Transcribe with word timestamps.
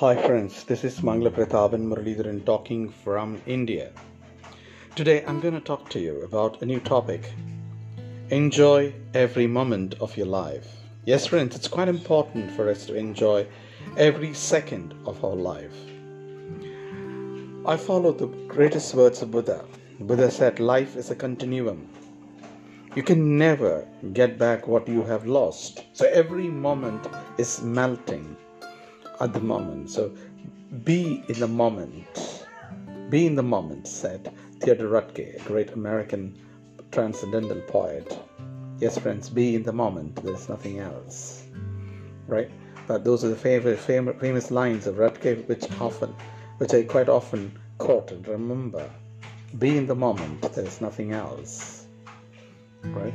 Hi 0.00 0.14
friends, 0.14 0.64
this 0.64 0.84
is 0.84 1.00
Mangla 1.00 1.30
Prathaban 1.30 1.86
Muralidharan 1.90 2.44
talking 2.44 2.90
from 2.90 3.40
India. 3.46 3.92
Today 4.94 5.24
I'm 5.26 5.40
going 5.40 5.54
to 5.54 5.60
talk 5.68 5.88
to 5.88 5.98
you 5.98 6.20
about 6.20 6.60
a 6.60 6.66
new 6.66 6.80
topic. 6.80 7.32
Enjoy 8.28 8.92
every 9.14 9.46
moment 9.46 9.94
of 9.98 10.14
your 10.14 10.26
life. 10.26 10.68
Yes 11.06 11.26
friends, 11.26 11.56
it's 11.56 11.66
quite 11.66 11.88
important 11.88 12.50
for 12.50 12.68
us 12.68 12.84
to 12.84 12.94
enjoy 12.94 13.46
every 13.96 14.34
second 14.34 14.92
of 15.06 15.24
our 15.24 15.34
life. 15.34 15.78
I 17.64 17.78
follow 17.78 18.12
the 18.12 18.26
greatest 18.48 18.94
words 18.94 19.22
of 19.22 19.30
Buddha. 19.30 19.64
Buddha 19.98 20.30
said 20.30 20.60
life 20.60 20.94
is 20.96 21.10
a 21.10 21.16
continuum. 21.16 21.88
You 22.94 23.02
can 23.02 23.38
never 23.38 23.88
get 24.12 24.36
back 24.36 24.68
what 24.68 24.88
you 24.88 25.04
have 25.04 25.24
lost. 25.26 25.84
So 25.94 26.06
every 26.08 26.48
moment 26.48 27.06
is 27.38 27.62
melting 27.62 28.36
at 29.20 29.32
the 29.32 29.40
moment. 29.40 29.90
So 29.90 30.12
be 30.84 31.22
in 31.28 31.40
the 31.40 31.48
moment. 31.48 32.44
Be 33.10 33.26
in 33.26 33.34
the 33.34 33.42
moment, 33.42 33.86
said 33.86 34.32
Theodore 34.60 34.88
Roethke, 34.88 35.36
a 35.36 35.48
great 35.48 35.72
American 35.72 36.36
transcendental 36.90 37.60
poet. 37.62 38.18
Yes, 38.78 38.98
friends, 38.98 39.30
be 39.30 39.54
in 39.54 39.62
the 39.62 39.72
moment. 39.72 40.16
There's 40.22 40.48
nothing 40.48 40.80
else. 40.80 41.44
Right? 42.26 42.50
But 42.86 43.04
those 43.04 43.24
are 43.24 43.28
the 43.28 43.36
favorite, 43.36 43.78
famous, 43.78 44.16
famous 44.20 44.50
lines 44.50 44.86
of 44.86 44.96
Roethke, 44.96 45.46
which 45.48 45.64
often, 45.80 46.14
which 46.58 46.74
I 46.74 46.82
quite 46.82 47.08
often 47.08 47.58
quote 47.78 48.12
and 48.12 48.26
remember. 48.26 48.90
Be 49.58 49.76
in 49.76 49.86
the 49.86 49.94
moment. 49.94 50.42
There's 50.54 50.80
nothing 50.80 51.12
else. 51.12 51.86
Right? 52.84 53.14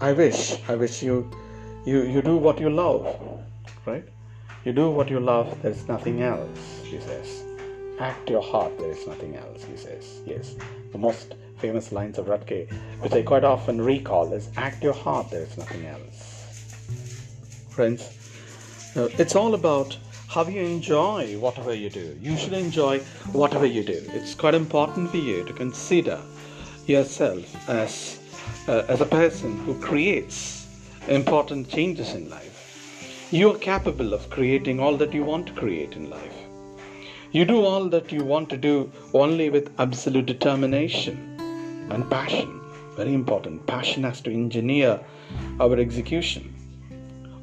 I 0.00 0.12
wish, 0.12 0.58
I 0.68 0.76
wish 0.76 1.02
you, 1.02 1.30
you, 1.84 2.02
you 2.02 2.22
do 2.22 2.36
what 2.36 2.60
you 2.60 2.70
love. 2.70 3.04
Right? 3.84 4.04
You 4.62 4.74
do 4.74 4.90
what 4.90 5.08
you 5.08 5.20
love, 5.20 5.62
there 5.62 5.70
is 5.70 5.88
nothing 5.88 6.20
else, 6.20 6.82
he 6.84 7.00
says. 7.00 7.44
Act 7.98 8.28
your 8.28 8.42
heart, 8.42 8.76
there 8.78 8.90
is 8.90 9.06
nothing 9.06 9.34
else, 9.34 9.64
he 9.64 9.74
says. 9.74 10.20
Yes, 10.26 10.54
the 10.92 10.98
most 10.98 11.34
famous 11.56 11.92
lines 11.92 12.18
of 12.18 12.26
Roethke, 12.26 12.70
which 13.00 13.12
I 13.12 13.22
quite 13.22 13.42
often 13.42 13.80
recall, 13.80 14.34
is 14.34 14.50
Act 14.58 14.82
your 14.82 14.92
heart, 14.92 15.30
there 15.30 15.44
is 15.44 15.56
nothing 15.56 15.86
else. 15.86 16.84
Friends, 17.70 18.02
uh, 18.96 19.08
it's 19.18 19.34
all 19.34 19.54
about 19.54 19.96
how 20.28 20.46
you 20.46 20.60
enjoy 20.60 21.38
whatever 21.38 21.72
you 21.72 21.88
do. 21.88 22.18
You 22.20 22.36
should 22.36 22.52
enjoy 22.52 22.98
whatever 23.32 23.64
you 23.64 23.82
do. 23.82 24.02
It's 24.08 24.34
quite 24.34 24.54
important 24.54 25.10
for 25.10 25.16
you 25.16 25.42
to 25.46 25.54
consider 25.54 26.20
yourself 26.86 27.66
as, 27.66 28.20
uh, 28.68 28.82
as 28.88 29.00
a 29.00 29.06
person 29.06 29.56
who 29.60 29.80
creates 29.80 30.66
important 31.08 31.70
changes 31.70 32.12
in 32.12 32.28
life 32.28 32.59
you 33.32 33.48
are 33.48 33.58
capable 33.58 34.12
of 34.12 34.28
creating 34.28 34.80
all 34.80 34.96
that 34.96 35.14
you 35.14 35.22
want 35.22 35.46
to 35.46 35.52
create 35.52 35.92
in 35.92 36.10
life. 36.10 36.34
You 37.30 37.44
do 37.44 37.64
all 37.64 37.88
that 37.90 38.10
you 38.10 38.24
want 38.24 38.50
to 38.50 38.56
do 38.56 38.90
only 39.14 39.50
with 39.50 39.72
absolute 39.78 40.26
determination 40.26 41.36
and 41.90 42.10
passion. 42.10 42.60
Very 42.96 43.14
important. 43.14 43.64
Passion 43.68 44.02
has 44.02 44.20
to 44.22 44.32
engineer 44.32 44.98
our 45.60 45.78
execution. 45.78 46.52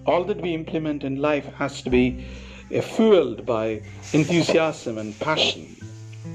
All 0.06 0.26
that 0.26 0.42
we 0.42 0.54
implement 0.54 1.06
in 1.06 1.22
life 1.22 1.46
has 1.54 1.82
to 1.84 1.90
be 1.90 2.26
eh, 2.70 2.82
fueled 2.82 3.46
by 3.46 3.82
enthusiasm 4.12 4.98
and 4.98 5.18
passion, 5.22 5.74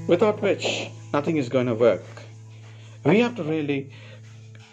without 0.07 0.41
which 0.41 0.89
nothing 1.13 1.37
is 1.37 1.47
going 1.47 1.67
to 1.67 1.75
work. 1.75 2.03
We 3.05 3.19
have 3.19 3.35
to 3.35 3.43
really 3.43 3.91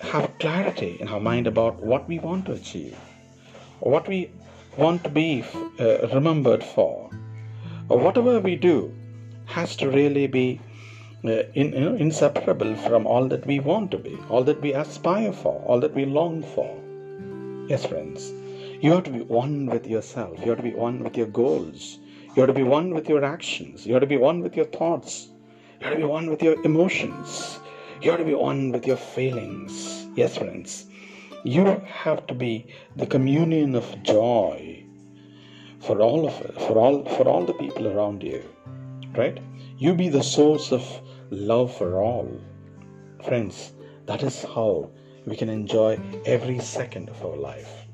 have 0.00 0.38
clarity 0.38 0.96
in 1.00 1.08
our 1.08 1.20
mind 1.20 1.46
about 1.46 1.82
what 1.82 2.08
we 2.08 2.18
want 2.18 2.46
to 2.46 2.52
achieve, 2.52 2.96
what 3.80 4.08
we 4.08 4.30
want 4.76 5.02
to 5.04 5.10
be 5.10 5.44
uh, 5.78 6.08
remembered 6.08 6.62
for. 6.62 7.10
Uh, 7.90 7.96
whatever 7.96 8.40
we 8.40 8.56
do 8.56 8.94
has 9.46 9.74
to 9.76 9.90
really 9.90 10.26
be 10.26 10.60
uh, 11.24 11.42
in, 11.54 11.72
you 11.72 11.80
know, 11.80 11.94
inseparable 11.96 12.74
from 12.76 13.06
all 13.06 13.26
that 13.28 13.44
we 13.46 13.58
want 13.60 13.90
to 13.90 13.98
be, 13.98 14.16
all 14.28 14.44
that 14.44 14.60
we 14.60 14.72
aspire 14.72 15.32
for, 15.32 15.60
all 15.66 15.80
that 15.80 15.94
we 15.94 16.04
long 16.04 16.42
for. 16.42 16.70
Yes, 17.68 17.84
friends, 17.84 18.32
you 18.80 18.92
have 18.92 19.04
to 19.04 19.10
be 19.10 19.20
one 19.20 19.66
with 19.66 19.86
yourself. 19.86 20.38
You 20.40 20.50
have 20.50 20.58
to 20.58 20.62
be 20.62 20.74
one 20.74 21.02
with 21.02 21.16
your 21.16 21.26
goals. 21.26 21.98
You 22.34 22.42
have 22.42 22.48
to 22.48 22.54
be 22.54 22.62
one 22.62 22.94
with 22.94 23.08
your 23.08 23.24
actions. 23.24 23.86
You 23.86 23.94
have 23.94 24.02
to 24.02 24.06
be 24.06 24.16
one 24.16 24.40
with 24.40 24.56
your 24.56 24.66
thoughts. 24.66 25.28
You 25.80 25.86
have 25.86 25.94
to 25.94 26.00
be 26.00 26.04
one 26.04 26.30
with 26.30 26.42
your 26.42 26.62
emotions. 26.64 27.58
You 28.00 28.12
have 28.12 28.20
to 28.20 28.26
be 28.26 28.34
one 28.34 28.70
with 28.70 28.86
your 28.86 28.96
feelings. 28.96 30.06
Yes, 30.16 30.38
friends 30.38 30.89
you 31.44 31.64
have 31.86 32.26
to 32.26 32.34
be 32.34 32.66
the 32.96 33.06
communion 33.06 33.74
of 33.74 34.02
joy 34.02 34.84
for 35.80 36.02
all 36.02 36.26
of 36.26 36.34
for 36.66 36.78
all 36.78 37.04
for 37.16 37.26
all 37.28 37.46
the 37.46 37.54
people 37.54 37.88
around 37.88 38.22
you. 38.22 38.42
Right? 39.16 39.40
You 39.78 39.94
be 39.94 40.08
the 40.08 40.22
source 40.22 40.70
of 40.70 40.84
love 41.30 41.74
for 41.74 42.02
all. 42.02 42.28
Friends, 43.24 43.72
that 44.06 44.22
is 44.22 44.42
how 44.42 44.90
we 45.26 45.36
can 45.36 45.48
enjoy 45.48 45.98
every 46.26 46.58
second 46.58 47.08
of 47.08 47.24
our 47.24 47.36
life. 47.36 47.86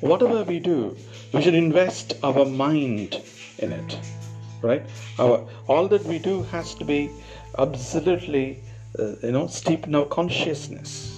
Whatever 0.00 0.42
we 0.42 0.58
do, 0.58 0.94
we 1.32 1.40
should 1.40 1.54
invest 1.54 2.14
our 2.22 2.44
mind 2.44 3.22
in 3.58 3.72
it. 3.72 3.98
Right? 4.60 4.84
Our 5.18 5.46
all 5.66 5.88
that 5.88 6.04
we 6.04 6.18
do 6.18 6.42
has 6.44 6.74
to 6.74 6.84
be 6.84 7.10
absolutely 7.58 8.62
uh, 8.98 9.14
you 9.22 9.32
know 9.32 9.46
steeped 9.46 9.86
in 9.86 9.94
our 9.94 10.04
consciousness 10.04 11.15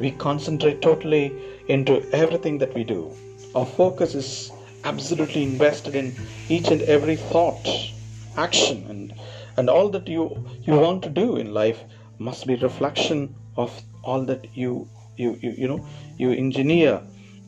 we 0.00 0.10
concentrate 0.12 0.82
totally 0.82 1.32
into 1.68 2.02
everything 2.12 2.58
that 2.58 2.74
we 2.74 2.84
do. 2.84 3.12
Our 3.54 3.66
focus 3.66 4.14
is 4.14 4.52
absolutely 4.84 5.42
invested 5.42 5.94
in 5.94 6.14
each 6.48 6.68
and 6.68 6.82
every 6.82 7.16
thought, 7.16 7.66
action, 8.36 8.84
and 8.88 9.14
and 9.56 9.70
all 9.70 9.88
that 9.90 10.08
you 10.08 10.44
you 10.62 10.74
want 10.74 11.02
to 11.04 11.08
do 11.08 11.36
in 11.36 11.54
life 11.54 11.80
must 12.18 12.46
be 12.46 12.56
reflection 12.56 13.34
of 13.56 13.70
all 14.02 14.24
that 14.24 14.46
you 14.54 14.88
you 15.16 15.38
you, 15.40 15.50
you 15.52 15.68
know 15.68 15.86
you 16.18 16.32
engineer 16.32 17.00